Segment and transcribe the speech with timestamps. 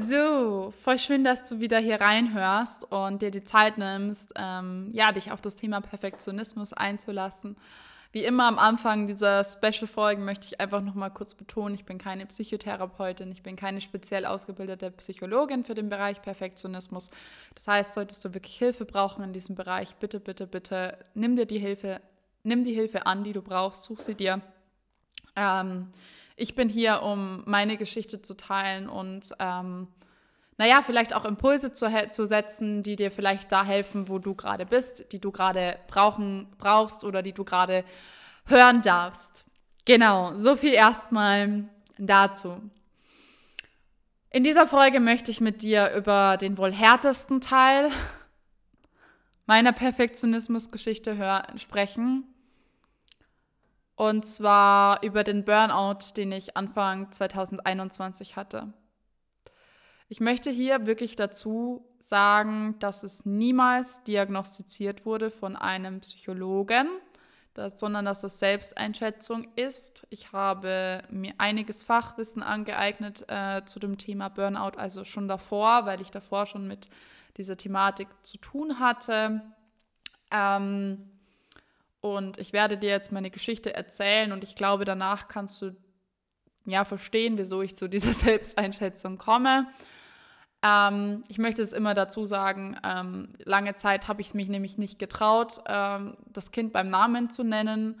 [0.00, 5.10] So, voll schön, dass du wieder hier reinhörst und dir die Zeit nimmst, ähm, ja,
[5.10, 7.56] dich auf das Thema Perfektionismus einzulassen.
[8.12, 12.26] Wie immer am Anfang dieser Special-Folgen möchte ich einfach nochmal kurz betonen, ich bin keine
[12.26, 17.10] Psychotherapeutin, ich bin keine speziell ausgebildete Psychologin für den Bereich Perfektionismus.
[17.56, 21.46] Das heißt, solltest du wirklich Hilfe brauchen in diesem Bereich, bitte, bitte, bitte, nimm dir
[21.46, 22.00] die Hilfe,
[22.44, 24.42] nimm die Hilfe an, die du brauchst, such sie dir.
[25.34, 25.88] Ähm,
[26.38, 29.88] ich bin hier, um meine Geschichte zu teilen und ähm,
[30.56, 34.64] naja, vielleicht auch Impulse zu, zu setzen, die dir vielleicht da helfen, wo du gerade
[34.64, 37.84] bist, die du gerade brauchen, brauchst oder die du gerade
[38.46, 39.46] hören darfst.
[39.84, 41.64] Genau, so viel erstmal
[41.98, 42.60] dazu.
[44.30, 47.90] In dieser Folge möchte ich mit dir über den wohl härtesten Teil
[49.46, 51.16] meiner Perfektionismusgeschichte
[51.56, 52.24] sprechen.
[53.98, 58.72] Und zwar über den Burnout, den ich Anfang 2021 hatte.
[60.08, 66.86] Ich möchte hier wirklich dazu sagen, dass es niemals diagnostiziert wurde von einem Psychologen,
[67.54, 70.06] dass, sondern dass es Selbsteinschätzung ist.
[70.10, 76.00] Ich habe mir einiges Fachwissen angeeignet äh, zu dem Thema Burnout, also schon davor, weil
[76.00, 76.88] ich davor schon mit
[77.36, 79.42] dieser Thematik zu tun hatte.
[80.30, 81.17] Ähm,
[82.00, 85.76] und ich werde dir jetzt meine Geschichte erzählen und ich glaube, danach kannst du
[86.64, 89.66] ja verstehen, wieso ich zu dieser Selbsteinschätzung komme.
[90.62, 94.98] Ähm, ich möchte es immer dazu sagen, ähm, lange Zeit habe ich mich nämlich nicht
[94.98, 98.00] getraut, ähm, das Kind beim Namen zu nennen,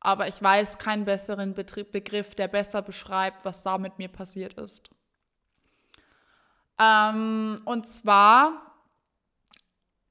[0.00, 4.54] aber ich weiß keinen besseren Betrieb, Begriff, der besser beschreibt, was da mit mir passiert
[4.54, 4.90] ist.
[6.78, 8.65] Ähm, und zwar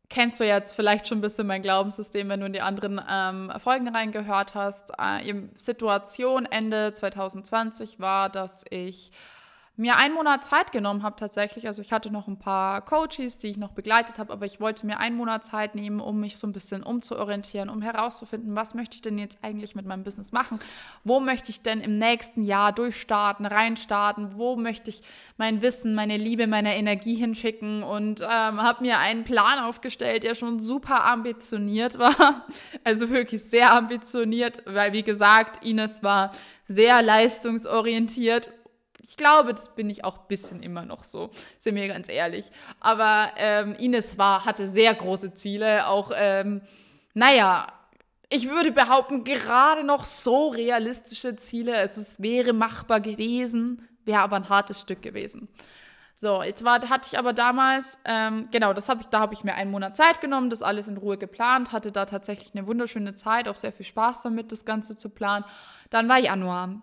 [0.10, 3.52] kennst du jetzt vielleicht schon ein bisschen mein Glaubenssystem, wenn du in die anderen ähm,
[3.58, 4.92] Folgen reingehört hast.
[5.00, 9.12] Äh, Situation Ende 2020 war, dass ich
[9.78, 11.68] mir einen Monat Zeit genommen habe tatsächlich.
[11.68, 14.86] Also ich hatte noch ein paar Coaches, die ich noch begleitet habe, aber ich wollte
[14.86, 18.96] mir einen Monat Zeit nehmen, um mich so ein bisschen umzuorientieren, um herauszufinden, was möchte
[18.96, 20.60] ich denn jetzt eigentlich mit meinem Business machen?
[21.04, 24.38] Wo möchte ich denn im nächsten Jahr durchstarten, reinstarten?
[24.38, 25.02] Wo möchte ich
[25.38, 27.84] mein Wissen, meine Liebe, meine Energie hinschicken?
[27.84, 28.28] Und ähm,
[28.62, 32.46] habe mir einen Plan aufgestellt, der schon super ambitioniert war.
[32.86, 36.32] Also wirklich sehr ambitioniert, weil wie gesagt, Ines war
[36.68, 38.50] sehr leistungsorientiert
[39.08, 41.30] ich glaube, das bin ich auch ein bisschen immer noch so,
[41.60, 42.52] sind wir ganz ehrlich.
[42.80, 46.62] Aber ähm, Ines war, hatte sehr große Ziele, auch, ähm,
[47.14, 47.68] naja,
[48.30, 51.78] ich würde behaupten, gerade noch so realistische Ziele.
[51.78, 55.48] Also es wäre machbar gewesen, wäre aber ein hartes Stück gewesen.
[56.16, 59.44] So, jetzt war, hatte ich aber damals, ähm, genau, das habe ich, da habe ich
[59.44, 63.14] mir einen Monat Zeit genommen, das alles in Ruhe geplant, hatte da tatsächlich eine wunderschöne
[63.14, 65.46] Zeit, auch sehr viel Spaß damit, das Ganze zu planen.
[65.90, 66.82] Dann war Januar.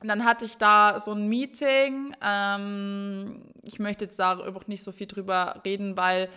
[0.00, 2.14] Und dann hatte ich da so ein Meeting.
[2.24, 6.28] Ähm, ich möchte jetzt darüber nicht so viel drüber reden, weil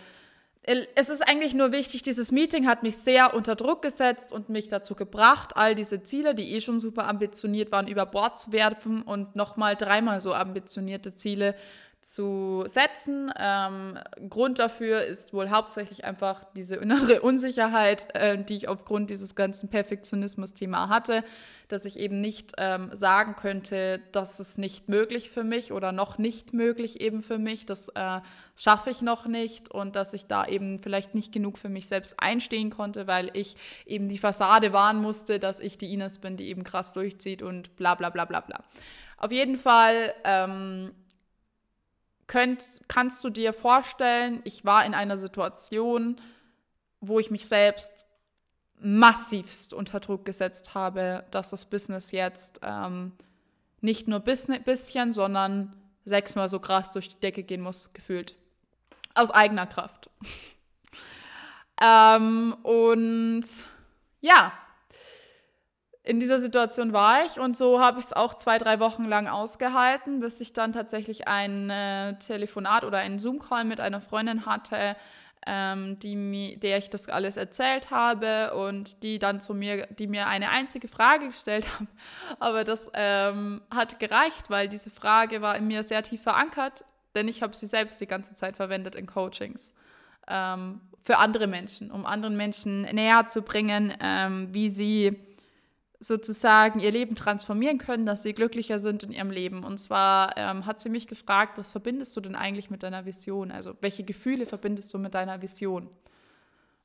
[0.96, 4.66] es ist eigentlich nur wichtig, dieses Meeting hat mich sehr unter Druck gesetzt und mich
[4.66, 9.02] dazu gebracht, all diese Ziele, die eh schon super ambitioniert waren, über Bord zu werfen
[9.02, 11.54] und nochmal dreimal so ambitionierte Ziele
[12.00, 13.32] zu setzen.
[13.36, 13.98] Ähm,
[14.28, 19.68] Grund dafür ist wohl hauptsächlich einfach diese innere Unsicherheit, äh, die ich aufgrund dieses ganzen
[19.70, 21.24] Perfektionismus-Thema hatte,
[21.66, 26.16] dass ich eben nicht ähm, sagen könnte, das ist nicht möglich für mich oder noch
[26.16, 28.20] nicht möglich eben für mich, das äh,
[28.54, 32.14] schaffe ich noch nicht und dass ich da eben vielleicht nicht genug für mich selbst
[32.18, 36.48] einstehen konnte, weil ich eben die Fassade wahren musste, dass ich die Ines bin, die
[36.48, 38.62] eben krass durchzieht und bla bla bla bla bla.
[39.18, 40.92] Auf jeden Fall ähm,
[42.26, 46.20] könnt, kannst du dir vorstellen, ich war in einer Situation,
[47.00, 48.06] wo ich mich selbst
[48.78, 53.12] massivst unter Druck gesetzt habe, dass das Business jetzt ähm,
[53.80, 58.36] nicht nur bisschen, sondern sechsmal so krass durch die Decke gehen muss, gefühlt.
[59.14, 60.10] Aus eigener Kraft.
[61.80, 63.44] ähm, und
[64.20, 64.52] ja,
[66.06, 69.26] in dieser Situation war ich und so habe ich es auch zwei, drei Wochen lang
[69.26, 74.94] ausgehalten, bis ich dann tatsächlich ein äh, Telefonat oder einen Zoom-Call mit einer Freundin hatte,
[75.48, 80.28] ähm, die der ich das alles erzählt habe und die dann zu mir, die mir
[80.28, 81.88] eine einzige Frage gestellt haben.
[82.38, 86.84] Aber das ähm, hat gereicht, weil diese Frage war in mir sehr tief verankert,
[87.16, 89.74] denn ich habe sie selbst die ganze Zeit verwendet in Coachings.
[90.28, 95.26] Ähm, für andere Menschen, um anderen Menschen näher zu bringen, ähm, wie sie
[95.98, 99.64] sozusagen ihr Leben transformieren können, dass sie glücklicher sind in ihrem Leben.
[99.64, 103.50] Und zwar ähm, hat sie mich gefragt, was verbindest du denn eigentlich mit deiner Vision?
[103.50, 105.88] Also welche Gefühle verbindest du mit deiner Vision?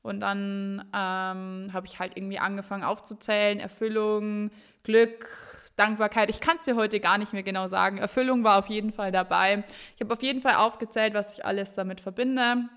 [0.02, 4.50] Und dann ähm, habe ich halt irgendwie angefangen aufzuzählen, Erfüllung,
[4.84, 5.28] Glück,
[5.76, 6.30] Dankbarkeit.
[6.30, 7.98] Ich kann es dir heute gar nicht mehr genau sagen.
[7.98, 9.64] Erfüllung war auf jeden Fall dabei.
[9.96, 12.68] Ich habe auf jeden Fall aufgezählt, was ich alles damit verbinde.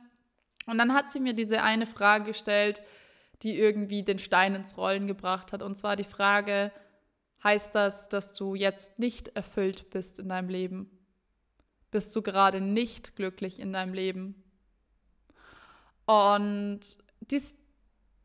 [0.67, 2.83] Und dann hat sie mir diese eine Frage gestellt,
[3.45, 5.63] die irgendwie den Stein ins Rollen gebracht hat.
[5.63, 6.73] Und zwar die Frage,
[7.45, 10.91] heißt das, dass du jetzt nicht erfüllt bist in deinem Leben?
[11.91, 14.43] Bist du gerade nicht glücklich in deinem Leben?
[16.07, 16.81] Und
[17.21, 17.55] dies,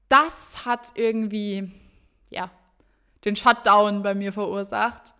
[0.07, 1.71] das hat irgendwie,
[2.29, 2.49] ja,
[3.25, 5.13] den Shutdown bei mir verursacht.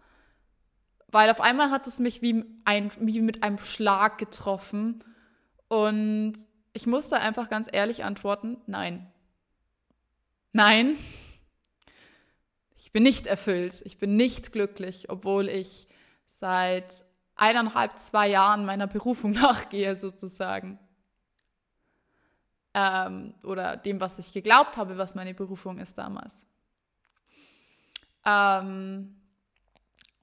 [1.10, 5.04] Weil auf einmal hat es mich wie, ein, wie mit einem Schlag getroffen.
[5.68, 6.34] Und
[6.72, 9.12] ich musste einfach ganz ehrlich antworten, nein.
[10.52, 10.98] Nein,
[12.76, 15.88] ich bin nicht erfüllt, ich bin nicht glücklich, obwohl ich
[16.26, 17.06] seit
[17.36, 20.80] eineinhalb, zwei Jahren meiner Berufung nachgehe sozusagen.
[22.74, 26.46] Ähm, oder dem, was ich geglaubt habe, was meine Berufung ist damals.
[28.26, 29.16] Ähm,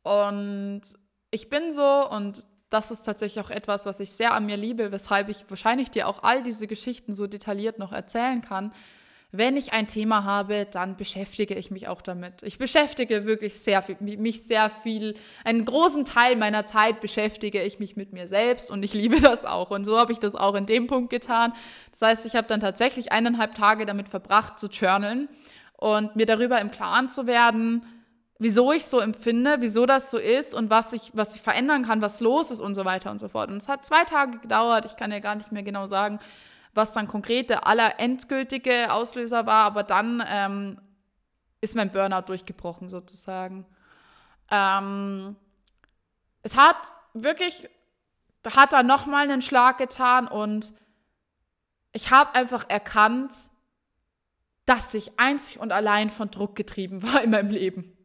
[0.02, 0.82] und
[1.30, 4.90] ich bin so und das ist tatsächlich auch etwas, was ich sehr an mir liebe,
[4.90, 8.72] weshalb ich wahrscheinlich dir auch all diese Geschichten so detailliert noch erzählen kann.
[9.36, 12.42] Wenn ich ein Thema habe, dann beschäftige ich mich auch damit.
[12.42, 17.78] Ich beschäftige wirklich sehr viel, mich sehr viel, einen großen Teil meiner Zeit beschäftige ich
[17.78, 19.70] mich mit mir selbst und ich liebe das auch.
[19.70, 21.52] Und so habe ich das auch in dem Punkt getan.
[21.90, 25.28] Das heißt, ich habe dann tatsächlich eineinhalb Tage damit verbracht zu journalen
[25.76, 27.84] und mir darüber im Klaren zu werden,
[28.38, 32.02] wieso ich so empfinde, wieso das so ist und was ich, was ich verändern kann,
[32.02, 33.50] was los ist und so weiter und so fort.
[33.50, 36.18] Und es hat zwei Tage gedauert, ich kann ja gar nicht mehr genau sagen,
[36.76, 40.80] was dann konkret der aller endgültige Auslöser war, aber dann ähm,
[41.60, 43.66] ist mein Burnout durchgebrochen sozusagen.
[44.50, 45.36] Ähm,
[46.42, 46.76] es hat
[47.14, 47.68] wirklich,
[48.46, 50.72] hat da nochmal einen Schlag getan und
[51.92, 53.32] ich habe einfach erkannt,
[54.66, 57.96] dass ich einzig und allein von Druck getrieben war in meinem Leben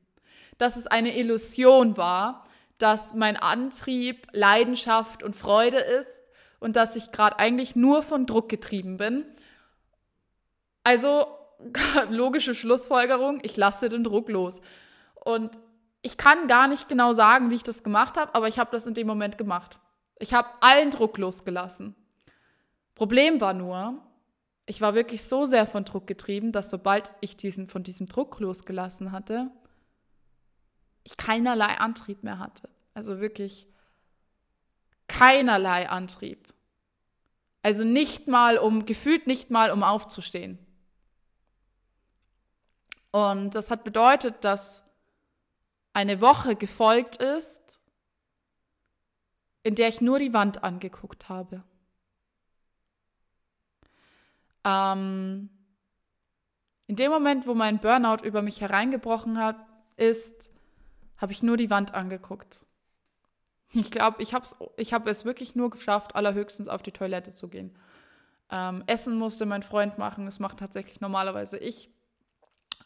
[0.61, 2.45] dass es eine Illusion war,
[2.77, 6.20] dass mein Antrieb Leidenschaft und Freude ist
[6.61, 9.25] und dass ich gerade eigentlich nur von Druck getrieben bin.
[10.83, 11.25] Also
[12.09, 14.61] logische Schlussfolgerung, ich lasse den Druck los.
[15.15, 15.57] Und
[16.03, 18.87] ich kann gar nicht genau sagen, wie ich das gemacht habe, aber ich habe das
[18.87, 19.79] in dem Moment gemacht.
[20.19, 21.95] Ich habe allen Druck losgelassen.
[22.95, 23.99] Problem war nur,
[24.67, 28.39] ich war wirklich so sehr von Druck getrieben, dass sobald ich diesen von diesem Druck
[28.39, 29.49] losgelassen hatte,
[31.03, 32.69] ich keinerlei Antrieb mehr hatte.
[32.93, 33.67] Also wirklich
[35.17, 36.47] keinerlei Antrieb.
[37.61, 40.57] Also nicht mal um, gefühlt nicht mal um aufzustehen.
[43.11, 44.85] Und das hat bedeutet, dass
[45.93, 47.81] eine Woche gefolgt ist,
[49.63, 51.63] in der ich nur die Wand angeguckt habe.
[54.63, 55.49] Ähm,
[56.87, 59.57] in dem Moment, wo mein Burnout über mich hereingebrochen hat,
[59.97, 60.51] ist,
[61.17, 62.65] habe ich nur die Wand angeguckt.
[63.73, 64.45] Ich glaube, ich habe
[64.77, 67.77] ich hab es wirklich nur geschafft, allerhöchstens auf die Toilette zu gehen.
[68.49, 71.89] Ähm, Essen musste mein Freund machen, das macht tatsächlich normalerweise ich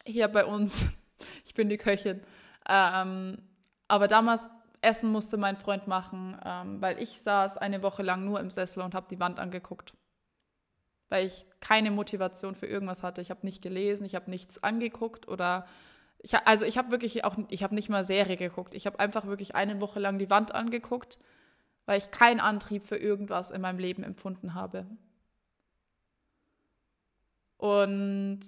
[0.06, 0.90] hier bei uns.
[1.46, 2.22] ich bin die Köchin.
[2.70, 3.40] Ähm,
[3.88, 4.50] aber damals
[4.82, 8.84] Essen musste mein Freund machen, ähm, weil ich saß eine Woche lang nur im Sessel
[8.84, 9.94] und habe die Wand angeguckt.
[11.10, 13.22] Weil ich keine Motivation für irgendwas hatte.
[13.22, 15.66] Ich habe nicht gelesen, ich habe nichts angeguckt oder
[16.26, 18.74] ich, also ich habe wirklich auch, ich habe nicht mal Serie geguckt.
[18.74, 21.20] Ich habe einfach wirklich eine Woche lang die Wand angeguckt,
[21.86, 24.88] weil ich keinen Antrieb für irgendwas in meinem Leben empfunden habe.
[27.58, 28.40] Und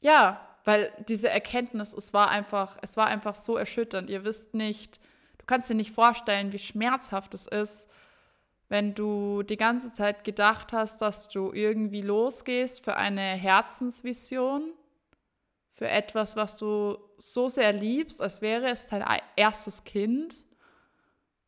[0.00, 4.10] ja, weil diese Erkenntnis, es war einfach, es war einfach so erschütternd.
[4.10, 5.00] Ihr wisst nicht,
[5.38, 7.90] du kannst dir nicht vorstellen, wie schmerzhaft es ist,
[8.68, 14.72] wenn du die ganze Zeit gedacht hast, dass du irgendwie losgehst für eine Herzensvision
[15.78, 19.04] für etwas, was du so sehr liebst, als wäre es dein
[19.36, 20.34] erstes Kind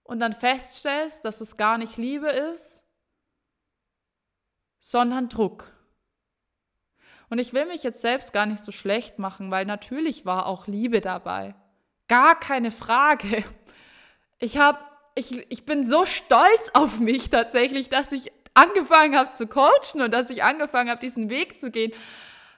[0.04, 2.84] und dann feststellst, dass es gar nicht Liebe ist,
[4.78, 5.72] sondern Druck.
[7.28, 10.68] Und ich will mich jetzt selbst gar nicht so schlecht machen, weil natürlich war auch
[10.68, 11.56] Liebe dabei.
[12.06, 13.44] Gar keine Frage.
[14.38, 14.78] Ich habe
[15.16, 20.12] ich, ich bin so stolz auf mich tatsächlich, dass ich angefangen habe zu coachen und
[20.12, 21.92] dass ich angefangen habe, diesen Weg zu gehen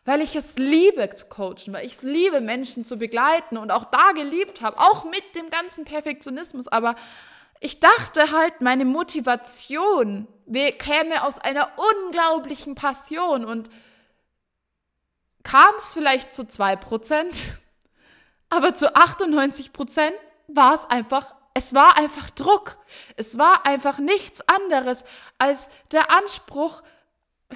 [0.04, 3.84] weil ich es liebe zu coachen, weil ich es liebe, Menschen zu begleiten und auch
[3.84, 6.68] da geliebt habe, auch mit dem ganzen Perfektionismus.
[6.68, 6.96] Aber
[7.60, 10.26] ich dachte halt, meine Motivation
[10.78, 11.70] käme aus einer
[12.04, 13.70] unglaublichen Passion und
[15.44, 17.36] kam es vielleicht zu zwei Prozent,
[18.50, 20.14] aber zu 98 Prozent
[20.48, 22.78] war es einfach es war einfach Druck.
[23.16, 25.04] Es war einfach nichts anderes
[25.38, 26.82] als der Anspruch,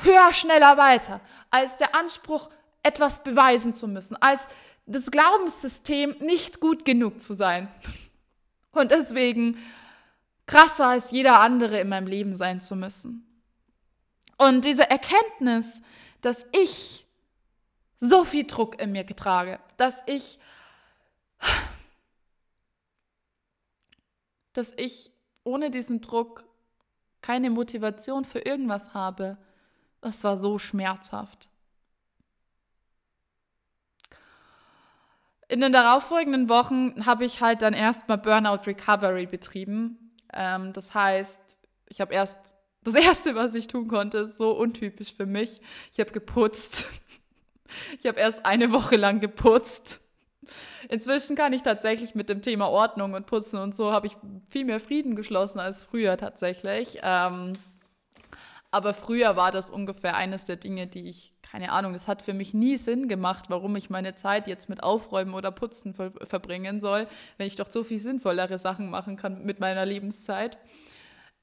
[0.03, 2.51] höher, schneller, weiter, als der Anspruch,
[2.83, 4.47] etwas beweisen zu müssen, als
[4.87, 7.69] das Glaubenssystem, nicht gut genug zu sein.
[8.71, 9.59] Und deswegen
[10.47, 13.27] krasser als jeder andere in meinem Leben sein zu müssen.
[14.39, 15.83] Und diese Erkenntnis,
[16.21, 17.07] dass ich
[17.99, 20.39] so viel Druck in mir getrage, dass ich,
[24.53, 25.11] dass ich
[25.43, 26.45] ohne diesen Druck
[27.23, 29.39] keine Motivation für irgendwas habe,
[30.07, 31.49] das war so schmerzhaft.
[35.49, 40.13] In den darauffolgenden Wochen habe ich halt dann erstmal Burnout Recovery betrieben.
[40.33, 41.59] Ähm, das heißt,
[41.89, 45.61] ich habe erst das erste, was ich tun konnte, ist so untypisch für mich.
[45.93, 46.87] Ich habe geputzt.
[47.99, 50.01] Ich habe erst eine Woche lang geputzt.
[50.89, 54.65] Inzwischen kann ich tatsächlich mit dem Thema Ordnung und Putzen und so habe ich viel
[54.65, 57.01] mehr Frieden geschlossen als früher tatsächlich.
[57.03, 57.55] Ähm,
[58.77, 62.35] aber früher war das ungefähr eines der Dinge, die ich, keine Ahnung, das hat für
[62.35, 66.83] mich nie Sinn gemacht, warum ich meine Zeit jetzt mit Aufräumen oder Putzen ver verbringen
[66.83, 70.59] soll, wenn ich doch so viel sinnvollere Sachen machen kann mit meiner Lebenszeit.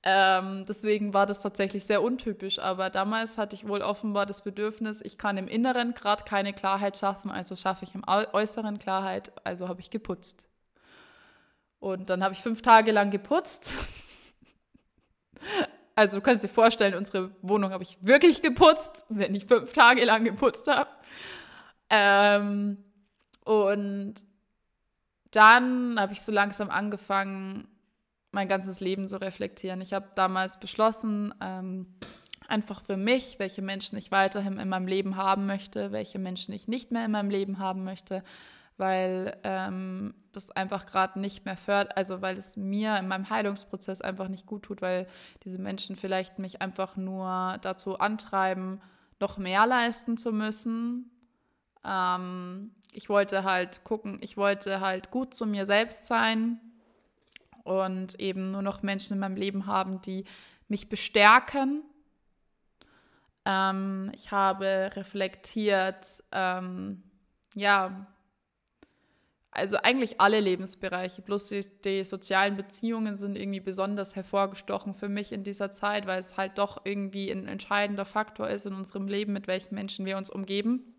[0.03, 2.59] Ähm, deswegen war das tatsächlich sehr untypisch.
[2.59, 6.99] Aber damals hatte ich wohl offenbar das Bedürfnis, ich kann im Inneren gerade keine Klarheit
[6.99, 10.47] schaffen, also schaffe ich im Äußeren Klarheit, also habe ich geputzt.
[11.79, 13.73] Und dann habe ich fünf Tage lang geputzt.
[15.95, 20.03] Also du kannst dir vorstellen, unsere Wohnung habe ich wirklich geputzt, wenn ich fünf Tage
[20.05, 20.89] lang geputzt habe.
[21.89, 22.77] Ähm,
[23.45, 24.15] und
[25.31, 27.67] dann habe ich so langsam angefangen,
[28.31, 29.81] mein ganzes Leben zu reflektieren.
[29.81, 31.87] Ich habe damals beschlossen, ähm,
[32.47, 36.67] einfach für mich, welche Menschen ich weiterhin in meinem Leben haben möchte, welche Menschen ich
[36.67, 38.23] nicht mehr in meinem Leben haben möchte,
[38.77, 44.01] weil ähm, das einfach gerade nicht mehr fördert, also weil es mir in meinem Heilungsprozess
[44.01, 45.07] einfach nicht gut tut, weil
[45.43, 48.81] diese Menschen vielleicht mich einfach nur dazu antreiben,
[49.19, 51.11] noch mehr leisten zu müssen.
[51.85, 56.59] Ähm, ich wollte halt gucken, ich wollte halt gut zu mir selbst sein,
[57.63, 60.25] und eben nur noch Menschen in meinem Leben haben, die
[60.67, 61.83] mich bestärken.
[63.45, 67.03] Ähm, ich habe reflektiert, ähm,
[67.55, 68.07] ja,
[69.55, 75.31] also eigentlich alle Lebensbereiche, bloß die, die, sozialen Beziehungen sind irgendwie besonders hervorgestochen für mich
[75.31, 79.31] in dieser Zeit, weil es halt doch irgendwie ein entscheidender Faktor ist in unserem Leben,
[79.31, 80.95] mit welchen Menschen wir uns umgeben.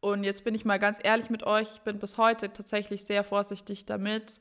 [0.00, 3.22] Und jetzt bin ich mal ganz ehrlich mit euch, ich bin bis heute tatsächlich sehr
[3.22, 4.40] vorsichtig damit,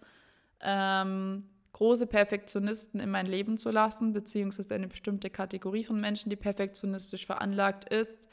[0.61, 6.35] ähm, große Perfektionisten in mein Leben zu lassen, beziehungsweise eine bestimmte Kategorie von Menschen, die
[6.35, 8.27] perfektionistisch veranlagt ist.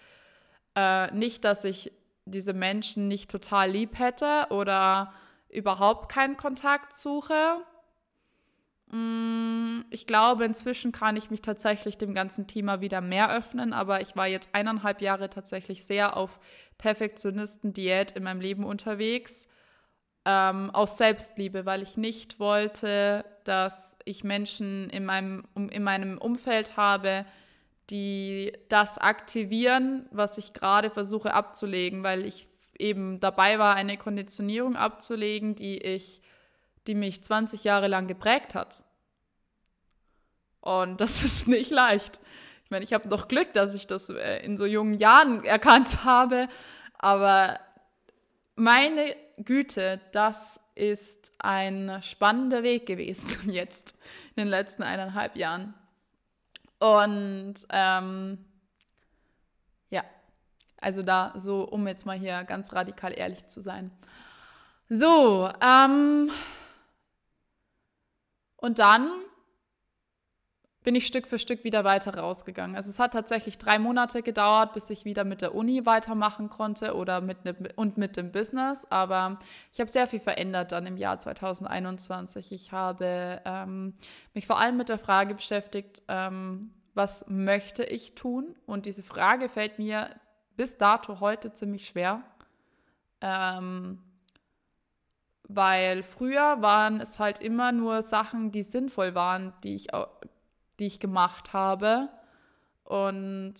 [0.77, 1.93] Äh, nicht, dass ich
[2.31, 5.13] diese Menschen nicht total lieb hätte oder
[5.49, 7.65] überhaupt keinen Kontakt suche.
[8.87, 14.01] Mm, ich glaube, inzwischen kann ich mich tatsächlich dem ganzen Thema wieder mehr öffnen, aber
[14.01, 16.41] ich war jetzt eineinhalb Jahre tatsächlich sehr auf
[16.79, 19.49] Perfektionisten-Diät in meinem Leben unterwegs
[20.25, 26.77] ähm, aus Selbstliebe, weil ich nicht wollte, dass ich Menschen in meinem, in meinem Umfeld
[26.77, 27.25] habe,
[27.91, 32.47] die das aktivieren, was ich gerade versuche abzulegen, weil ich
[32.79, 36.23] eben dabei war, eine Konditionierung abzulegen, die ich,
[36.87, 38.85] die mich 20 Jahre lang geprägt hat.
[40.61, 42.21] Und das ist nicht leicht.
[42.65, 46.05] Ich meine, ich habe doch Glück, dass ich das äh, in so jungen Jahren erkannt
[46.05, 46.49] habe,
[46.99, 47.59] aber
[48.55, 53.97] meine Güte, das ist ein spannender Weg gewesen jetzt
[54.37, 55.75] in den letzten eineinhalb Jahren.
[56.81, 58.45] Und ähm,
[59.91, 60.03] ja,
[60.81, 63.91] also da so, um jetzt mal hier ganz radikal ehrlich zu sein.
[64.89, 66.31] So, ähm,
[68.57, 69.11] und dann
[70.83, 72.75] bin ich Stück für Stück wieder weiter rausgegangen.
[72.75, 76.95] Also es hat tatsächlich drei Monate gedauert, bis ich wieder mit der Uni weitermachen konnte
[76.95, 78.87] oder mit ne, und mit dem Business.
[78.89, 79.39] Aber
[79.73, 82.53] ich habe sehr viel verändert dann im Jahr 2021.
[82.53, 83.95] Ich habe ähm,
[84.33, 88.57] mich vor allem mit der Frage beschäftigt, ähm, was möchte ich tun?
[88.67, 90.09] Und diese Frage fällt mir
[90.57, 92.23] bis dato heute ziemlich schwer.
[93.21, 94.03] Ähm,
[95.53, 100.09] weil früher waren es halt immer nur Sachen, die sinnvoll waren, die ich auch
[100.81, 102.09] die ich gemacht habe.
[102.85, 103.55] Und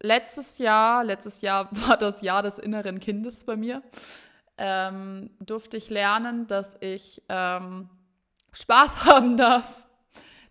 [0.00, 3.82] letztes Jahr, letztes Jahr war das Jahr des inneren Kindes bei mir,
[4.56, 7.88] ähm, durfte ich lernen, dass ich ähm,
[8.52, 9.86] Spaß haben darf,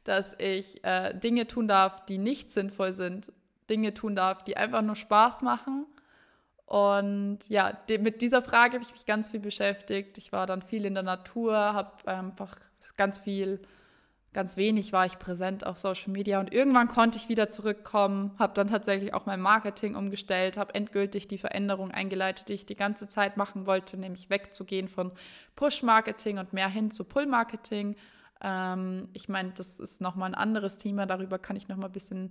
[0.03, 3.31] dass ich äh, Dinge tun darf, die nicht sinnvoll sind,
[3.69, 5.85] Dinge tun darf, die einfach nur Spaß machen.
[6.65, 10.17] Und ja, de mit dieser Frage habe ich mich ganz viel beschäftigt.
[10.19, 12.57] Ich war dann viel in der Natur, habe einfach
[12.95, 13.59] ganz viel
[14.33, 18.53] ganz wenig war ich präsent auf Social Media und irgendwann konnte ich wieder zurückkommen, habe
[18.53, 23.07] dann tatsächlich auch mein Marketing umgestellt, habe endgültig die Veränderung eingeleitet, die ich die ganze
[23.07, 25.11] Zeit machen wollte, nämlich wegzugehen von
[25.55, 27.95] Push-Marketing und mehr hin zu Pull-Marketing.
[28.41, 32.29] Ähm, ich meine, das ist nochmal ein anderes Thema, darüber kann ich nochmal ein bisschen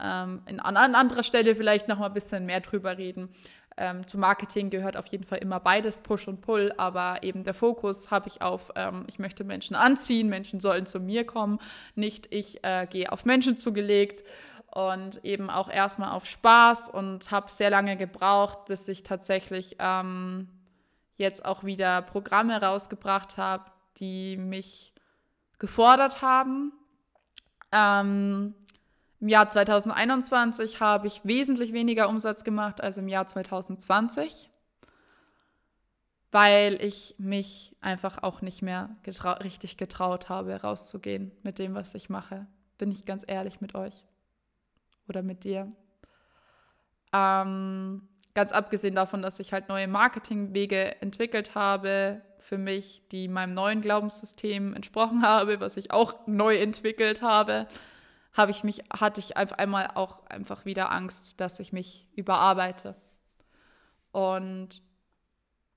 [0.00, 3.30] ähm, in, an, an anderer Stelle vielleicht nochmal ein bisschen mehr drüber reden.
[3.78, 7.54] Ähm, zu Marketing gehört auf jeden Fall immer beides, Push und Pull, aber eben der
[7.54, 11.60] Fokus habe ich auf, ähm, ich möchte Menschen anziehen, Menschen sollen zu mir kommen,
[11.94, 14.24] nicht ich äh, gehe auf Menschen zugelegt
[14.72, 20.48] und eben auch erstmal auf Spaß und habe sehr lange gebraucht, bis ich tatsächlich ähm,
[21.14, 23.64] jetzt auch wieder Programme rausgebracht habe,
[23.98, 24.92] die mich
[25.58, 26.72] gefordert haben.
[27.70, 28.54] Ähm,
[29.20, 34.48] im Jahr 2021 habe ich wesentlich weniger Umsatz gemacht als im Jahr 2020,
[36.30, 41.94] weil ich mich einfach auch nicht mehr getrau richtig getraut habe, rauszugehen mit dem, was
[41.94, 42.46] ich mache.
[42.76, 44.04] Bin ich ganz ehrlich mit euch
[45.08, 45.72] oder mit dir.
[47.12, 53.54] Ähm, ganz abgesehen davon, dass ich halt neue Marketingwege entwickelt habe für mich, die meinem
[53.54, 57.66] neuen Glaubenssystem entsprochen habe, was ich auch neu entwickelt habe
[58.38, 62.94] habe ich mich, hatte ich auf einmal auch einfach wieder Angst, dass ich mich überarbeite.
[64.12, 64.80] Und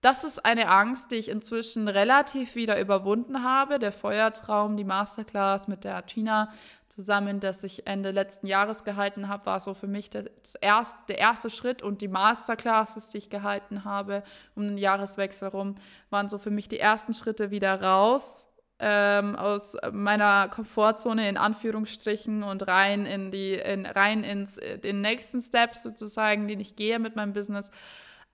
[0.02, 3.80] das ist eine Angst, die ich inzwischen relativ wieder überwunden habe.
[3.80, 6.52] Der Feuertraum, die Masterclass mit der Tina
[6.88, 11.18] zusammen, das ich Ende letzten Jahres gehalten habe, war so für mich das erst, der
[11.18, 14.24] erste Schritt und die Masterclasses, die ich gehalten habe
[14.56, 15.76] um den Jahreswechsel rum,
[16.12, 18.46] waren so für mich die ersten Schritte wieder raus
[18.84, 25.40] ähm, aus meiner Komfortzone in Anführungsstrichen und rein in die, in, rein ins den nächsten
[25.40, 27.72] Step sozusagen, den ich gehe mit meinem Business.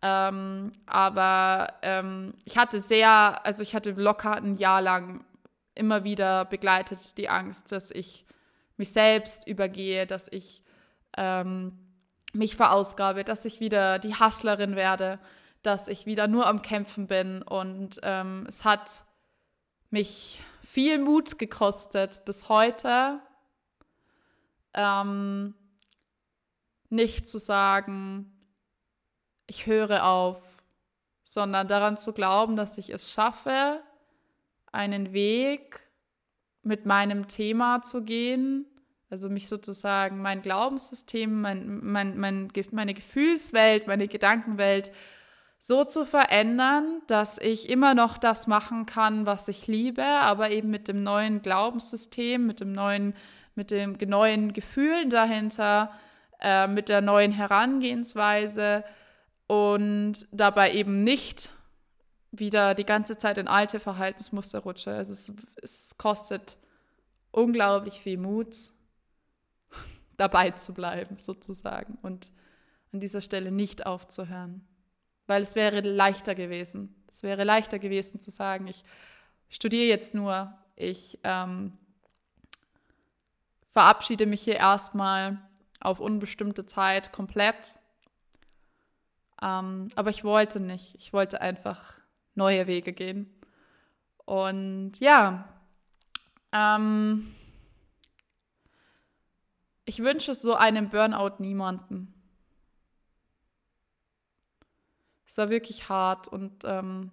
[0.02, 5.26] Ähm, aber ähm, ich hatte sehr, also ich hatte locker ein Jahr lang
[5.76, 8.26] immer wieder begleitet die Angst, dass ich
[8.78, 10.64] mich selbst übergehe, dass ich
[11.18, 11.78] ähm,
[12.32, 15.20] mich verausgabe, dass ich wieder die Hustlerin werde,
[15.62, 17.42] dass ich wieder nur am Kämpfen bin.
[17.42, 19.04] Und ähm, es hat
[19.90, 23.20] mich viel Mut gekostet bis heute,
[24.74, 25.54] ähm,
[26.90, 28.32] nicht zu sagen,
[29.48, 30.42] ich höre auf,
[31.24, 33.82] sondern daran zu glauben, dass ich es schaffe,
[34.72, 35.88] einen Weg
[36.64, 38.66] mit meinem Thema zu gehen,
[39.10, 44.92] also mich sozusagen mein Glaubenssystem, mein, mein, mein, meine Gefühlswelt, meine Gedankenwelt
[45.60, 50.70] so zu verändern, dass ich immer noch das machen kann, was ich liebe, aber eben
[50.70, 53.16] mit dem neuen Glaubenssystem, mit dem neuen,
[53.56, 55.92] mit dem neuen Gefühlen dahinter,
[56.40, 58.84] äh, mit der neuen Herangehensweise
[59.48, 61.52] und dabei eben nicht
[62.32, 64.92] wieder die ganze Zeit in alte Verhaltensmuster rutsche.
[64.92, 66.58] Also es, es kostet
[67.32, 68.56] unglaublich viel Mut,
[70.18, 72.32] dabei zu bleiben sozusagen und
[72.94, 74.68] an dieser Stelle nicht aufzuhören
[75.28, 76.96] weil es wäre leichter gewesen.
[77.08, 78.84] Es wäre leichter gewesen zu sagen, ich
[79.50, 81.78] studiere jetzt nur, ich ähm,
[83.72, 85.40] verabschiede mich hier erstmal
[85.80, 87.76] auf unbestimmte Zeit komplett.
[89.42, 90.96] Ähm, aber ich wollte nicht.
[90.96, 92.00] Ich wollte einfach
[92.34, 93.32] neue Wege gehen.
[94.26, 95.48] Und ja,
[96.52, 97.34] ähm,
[99.86, 102.14] ich wünsche so einem Burnout niemanden.
[105.28, 107.12] Es war wirklich hart und ähm,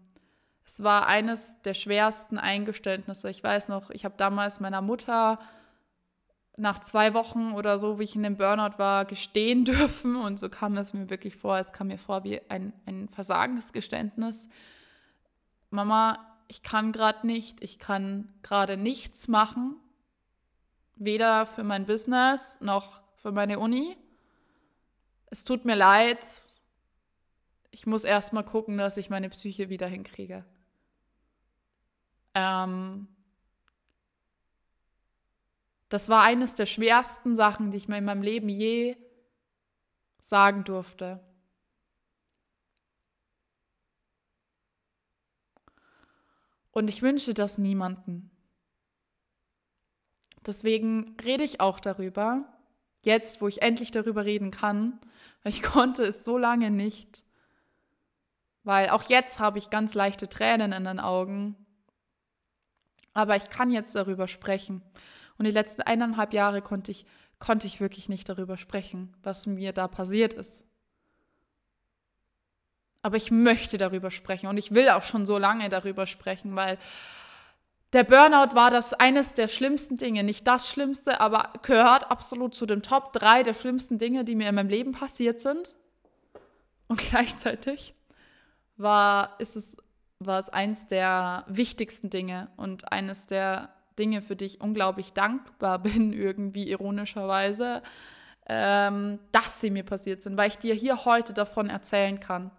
[0.65, 3.29] es war eines der schwersten Eingeständnisse.
[3.29, 5.39] Ich weiß noch, ich habe damals meiner Mutter
[6.57, 10.17] nach zwei Wochen oder so, wie ich in dem Burnout war, gestehen dürfen.
[10.17, 11.59] Und so kam es mir wirklich vor.
[11.59, 14.49] Es kam mir vor wie ein, ein Versagensgeständnis.
[15.71, 19.77] Mama, ich kann gerade nicht, ich kann gerade nichts machen.
[20.95, 23.97] Weder für mein Business noch für meine Uni.
[25.27, 26.25] Es tut mir leid,
[27.75, 30.45] ich muss erstmal gucken, dass ich meine Psyche wieder hinkriege.
[32.33, 33.09] Ähm,
[35.89, 38.97] das war eines der schwersten Sachen, die ich mir in meinem Leben je
[40.21, 41.19] sagen durfte.
[46.71, 48.31] Und ich wünsche das niemanden.
[50.47, 52.57] Deswegen rede ich auch darüber,
[53.03, 55.01] jetzt, wo ich endlich darüber reden kann,
[55.43, 57.24] weil ich konnte es so lange nicht.
[58.65, 61.55] Weil auch jetzt habe ich ganz leichte Tränen in den Augen.
[63.13, 64.83] Aber ich kann jetzt darüber sprechen.
[65.39, 67.07] Und die letzten eineinhalb Jahre konnte ich,
[67.39, 70.65] konnte ich wirklich nicht darüber sprechen, was mir da passiert ist.
[73.03, 76.79] Aber ich möchte darüber sprechen und ich will auch schon so lange darüber sprechen, weil
[77.93, 82.65] der Burnout war das eines der schlimmsten Dinge, nicht das Schlimmste, aber gehört absolut zu
[82.65, 85.77] den Top 3 der schlimmsten Dinge, die mir in meinem Leben passiert sind.
[86.89, 87.95] Und gleichzeitig
[88.77, 89.77] war, ist es,
[90.19, 95.79] war es eins der wichtigsten Dinge und eines der Dinge, für die ich unglaublich dankbar
[95.83, 97.83] bin, irgendwie ironischerweise,
[98.47, 102.51] ähm, dass sie mir passiert sind, weil ich dir hier heute davon erzählen kann.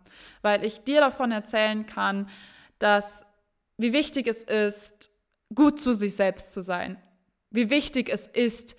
[0.42, 2.30] Weil ich dir davon erzählen kann,
[2.80, 3.26] dass
[3.78, 5.12] wie wichtig es ist,
[5.54, 6.98] gut zu sich selbst zu sein.
[7.52, 8.76] Wie wichtig es ist,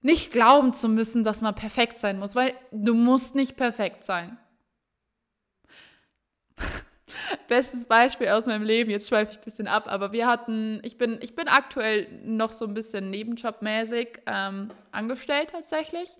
[0.00, 4.38] nicht glauben zu müssen, dass man perfekt sein muss, weil du musst nicht perfekt sein.
[7.48, 10.98] Bestes Beispiel aus meinem Leben, jetzt schweife ich ein bisschen ab, aber wir hatten, ich
[10.98, 16.16] bin, ich bin aktuell noch so ein bisschen nebenjobmäßig ähm, angestellt tatsächlich.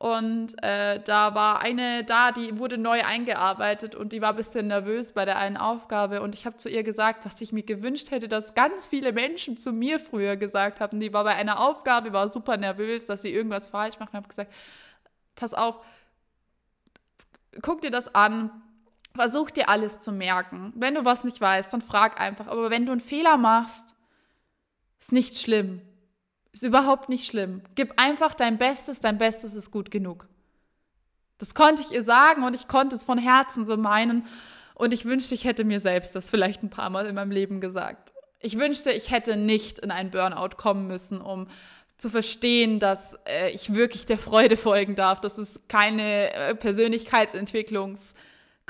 [0.00, 4.68] Und äh, da war eine da, die wurde neu eingearbeitet und die war ein bisschen
[4.68, 6.22] nervös bei der einen Aufgabe.
[6.22, 9.58] Und ich habe zu ihr gesagt, was ich mir gewünscht hätte, dass ganz viele Menschen
[9.58, 11.00] zu mir früher gesagt haben.
[11.00, 14.14] Die war bei einer Aufgabe, war super nervös, dass sie irgendwas falsch macht.
[14.14, 14.50] Und habe gesagt,
[15.34, 15.84] pass auf,
[17.60, 18.50] guck dir das an,
[19.14, 20.72] versuch dir alles zu merken.
[20.76, 22.46] Wenn du was nicht weißt, dann frag einfach.
[22.46, 23.94] Aber wenn du einen Fehler machst,
[25.00, 25.82] ist nicht schlimm.
[26.52, 27.62] Ist überhaupt nicht schlimm.
[27.74, 30.28] Gib einfach dein Bestes, dein Bestes ist gut genug.
[31.38, 34.26] Das konnte ich ihr sagen und ich konnte es von Herzen so meinen.
[34.74, 37.60] Und ich wünschte, ich hätte mir selbst das vielleicht ein paar Mal in meinem Leben
[37.60, 38.12] gesagt.
[38.40, 41.48] Ich wünschte, ich hätte nicht in einen Burnout kommen müssen, um
[41.98, 48.14] zu verstehen, dass äh, ich wirklich der Freude folgen darf, dass es keine äh, Persönlichkeitsentwicklungs-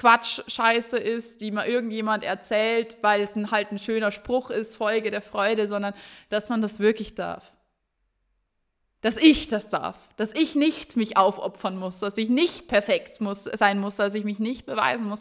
[0.01, 5.11] Quatsch-Scheiße ist, die mal irgendjemand erzählt, weil es ein, halt ein schöner Spruch ist, Folge
[5.11, 5.93] der Freude, sondern
[6.31, 7.55] dass man das wirklich darf.
[9.03, 13.45] Dass ich das darf, dass ich nicht mich aufopfern muss, dass ich nicht perfekt muss,
[13.45, 15.21] sein muss, dass ich mich nicht beweisen muss,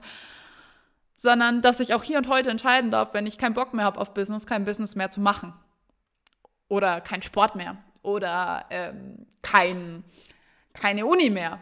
[1.18, 4.00] sondern dass ich auch hier und heute entscheiden darf, wenn ich keinen Bock mehr habe
[4.00, 5.54] auf Business, kein Business mehr zu machen.
[6.70, 7.76] Oder kein Sport mehr.
[8.02, 10.06] Oder ähm, kein,
[10.72, 11.62] keine Uni mehr.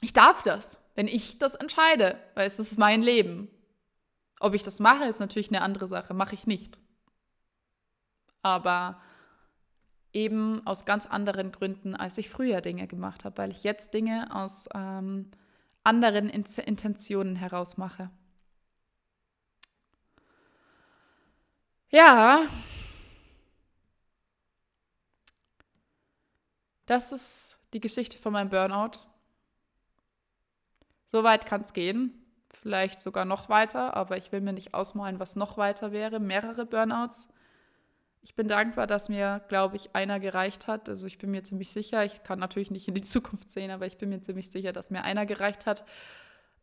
[0.00, 3.48] Ich darf das, wenn ich das entscheide, weil es ist mein Leben.
[4.40, 6.78] Ob ich das mache, ist natürlich eine andere Sache, mache ich nicht.
[8.42, 9.00] Aber
[10.12, 14.28] eben aus ganz anderen Gründen, als ich früher Dinge gemacht habe, weil ich jetzt Dinge
[14.34, 15.30] aus ähm,
[15.82, 18.10] anderen In Intentionen heraus mache.
[21.90, 22.46] Ja,
[26.86, 29.08] das ist die Geschichte von meinem Burnout.
[31.06, 32.12] So weit kann es gehen,
[32.50, 36.20] vielleicht sogar noch weiter, aber ich will mir nicht ausmalen, was noch weiter wäre.
[36.20, 37.28] Mehrere Burnouts
[38.24, 40.88] ich bin dankbar, dass mir, glaube ich, einer gereicht hat.
[40.88, 43.86] Also ich bin mir ziemlich sicher, ich kann natürlich nicht in die Zukunft sehen, aber
[43.86, 45.84] ich bin mir ziemlich sicher, dass mir einer gereicht hat,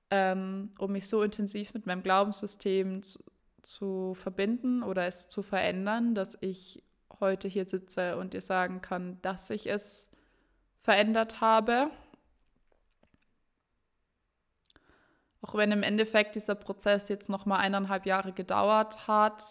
[0.09, 3.19] ähm, um mich so intensiv mit meinem Glaubenssystem zu,
[3.61, 6.83] zu verbinden oder es zu verändern, dass ich
[7.19, 10.09] heute hier sitze und dir sagen kann, dass ich es
[10.79, 11.91] verändert habe.
[15.41, 19.43] Auch wenn im Endeffekt dieser Prozess jetzt noch mal eineinhalb Jahre gedauert hat,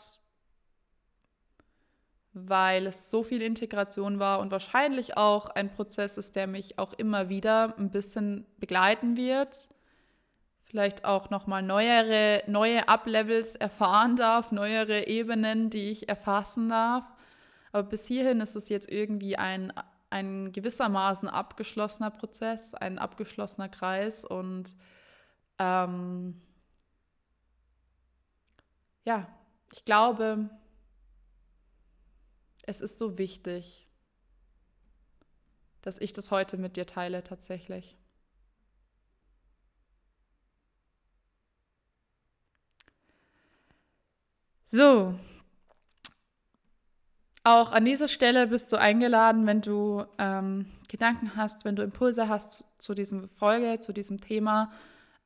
[2.32, 6.92] weil es so viel Integration war und wahrscheinlich auch ein Prozess ist, der mich auch
[6.92, 9.56] immer wieder ein bisschen begleiten wird.
[10.62, 17.04] Vielleicht auch nochmal neuere, neue Uplevels erfahren darf, neuere Ebenen, die ich erfassen darf.
[17.72, 19.72] Aber bis hierhin ist es jetzt irgendwie ein,
[20.10, 24.76] ein gewissermaßen abgeschlossener Prozess, ein abgeschlossener Kreis und
[25.60, 26.40] ähm,
[29.04, 29.28] ja,
[29.72, 30.48] ich glaube,
[32.62, 33.86] es ist so wichtig,
[35.82, 37.96] dass ich das heute mit dir teile tatsächlich.
[44.64, 45.18] So,
[47.44, 52.28] auch an dieser Stelle bist du eingeladen, wenn du ähm, Gedanken hast, wenn du Impulse
[52.28, 54.72] hast zu diesem Folge, zu diesem Thema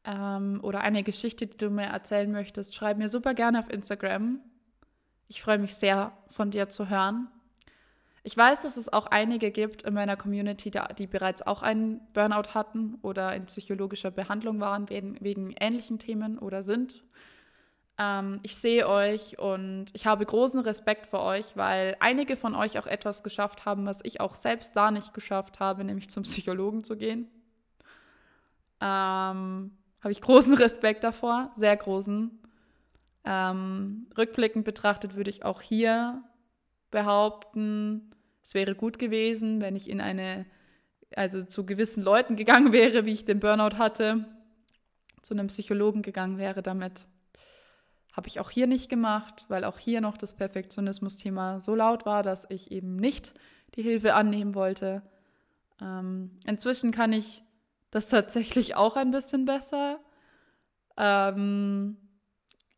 [0.05, 4.41] ähm, oder eine Geschichte, die du mir erzählen möchtest, schreib mir super gerne auf Instagram.
[5.29, 7.29] Ich freue mich sehr, von dir zu hören.
[8.27, 12.55] Ich weiß, dass es auch einige gibt in meiner Community, die bereits auch einen Burnout
[12.55, 17.05] hatten oder in psychologischer Behandlung waren wegen, wegen ähnlichen Themen oder sind.
[17.99, 22.79] Ähm, ich sehe euch und ich habe großen Respekt vor euch, weil einige von euch
[22.79, 26.83] auch etwas geschafft haben, was ich auch selbst da nicht geschafft habe, nämlich zum Psychologen
[26.83, 27.29] zu gehen.
[28.81, 29.71] Ähm,
[30.05, 32.39] habe ich großen Respekt davor, sehr großen.
[33.25, 36.23] Ähm, rückblickend betrachtet würde ich auch hier
[36.91, 40.45] behaupten, es wäre gut gewesen, wenn ich in eine,
[41.17, 44.27] also zu gewissen Leuten gegangen wäre, wie ich den Burnout hatte,
[45.23, 47.07] zu einem Psychologen gegangen wäre damit.
[48.13, 52.23] Habe ich auch hier nicht gemacht, weil auch hier noch das Perfektionismus-Thema so laut war,
[52.23, 53.33] dass ich eben nicht
[53.75, 55.03] die Hilfe annehmen wollte.
[55.81, 57.43] Ähm, inzwischen kann ich
[57.95, 60.01] das tatsächlich auch ein bisschen besser.
[60.97, 61.97] Ähm,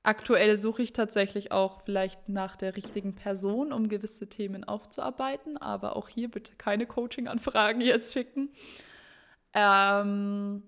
[0.02, 5.56] aktuell suche ich tatsächlich auch vielleicht nach der richtigen Person, um gewisse Themen aufzuarbeiten.
[5.56, 8.50] Aber auch hier bitte keine Coaching-Anfragen jetzt schicken.
[9.54, 10.62] Ähm,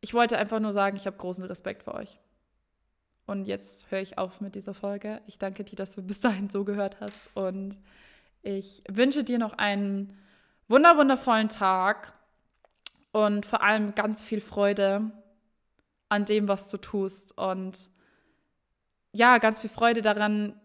[0.00, 2.18] ich wollte einfach nur sagen, ich habe großen Respekt vor euch.
[3.26, 5.20] Und jetzt höre ich auf mit dieser Folge.
[5.26, 7.30] Ich danke dir, dass du bis dahin so gehört hast.
[7.34, 7.78] Und
[8.40, 10.18] ich wünsche dir noch einen
[10.68, 12.14] wunderwundervollen Tag
[13.14, 15.12] und vor allem ganz viel Freude
[16.08, 17.38] an dem, was du tust.
[17.38, 17.88] Und
[19.12, 20.60] ja, ganz viel Freude daran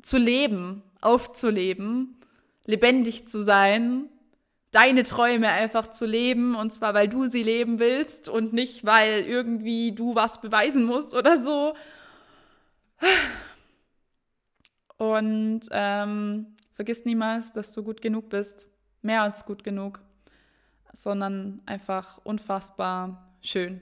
[0.00, 2.20] zu leben, aufzuleben,
[2.66, 4.08] lebendig zu sein
[4.70, 9.22] deine Träume einfach zu leben und zwar weil du sie leben willst und nicht weil
[9.22, 11.74] irgendwie du was beweisen musst oder so.
[14.96, 18.68] Und ähm, vergiss niemals, dass du gut genug bist,
[19.02, 20.00] mehr als gut genug,
[20.92, 23.80] sondern einfach unfassbar schön.